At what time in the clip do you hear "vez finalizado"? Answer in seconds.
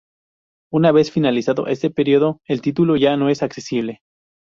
0.91-1.67